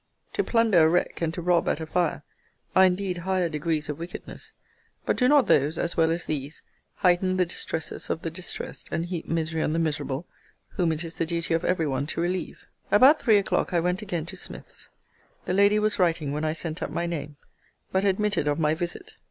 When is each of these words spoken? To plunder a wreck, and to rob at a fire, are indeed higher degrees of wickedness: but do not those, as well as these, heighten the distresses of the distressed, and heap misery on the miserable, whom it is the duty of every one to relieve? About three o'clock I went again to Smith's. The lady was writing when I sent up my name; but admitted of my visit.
To 0.33 0.43
plunder 0.43 0.83
a 0.83 0.89
wreck, 0.89 1.21
and 1.21 1.31
to 1.35 1.43
rob 1.43 1.69
at 1.69 1.79
a 1.79 1.85
fire, 1.85 2.23
are 2.75 2.85
indeed 2.85 3.19
higher 3.19 3.49
degrees 3.49 3.87
of 3.87 3.99
wickedness: 3.99 4.51
but 5.05 5.15
do 5.15 5.27
not 5.27 5.45
those, 5.45 5.77
as 5.77 5.95
well 5.95 6.09
as 6.09 6.25
these, 6.25 6.63
heighten 6.95 7.37
the 7.37 7.45
distresses 7.45 8.09
of 8.09 8.23
the 8.23 8.31
distressed, 8.31 8.89
and 8.91 9.05
heap 9.05 9.27
misery 9.27 9.61
on 9.61 9.73
the 9.73 9.77
miserable, 9.77 10.25
whom 10.69 10.91
it 10.91 11.03
is 11.03 11.19
the 11.19 11.27
duty 11.27 11.53
of 11.53 11.63
every 11.63 11.85
one 11.85 12.07
to 12.07 12.19
relieve? 12.19 12.65
About 12.89 13.19
three 13.19 13.37
o'clock 13.37 13.75
I 13.75 13.79
went 13.79 14.01
again 14.01 14.25
to 14.25 14.35
Smith's. 14.35 14.89
The 15.45 15.53
lady 15.53 15.77
was 15.77 15.99
writing 15.99 16.31
when 16.31 16.45
I 16.45 16.53
sent 16.53 16.81
up 16.81 16.89
my 16.89 17.05
name; 17.05 17.37
but 17.91 18.03
admitted 18.03 18.47
of 18.47 18.57
my 18.57 18.73
visit. 18.73 19.13